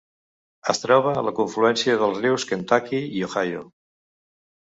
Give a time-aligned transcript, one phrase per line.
[0.71, 3.63] Es troba a la confluència dels rius Kentucky i Ohio.